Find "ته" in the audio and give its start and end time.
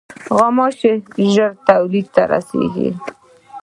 2.15-2.21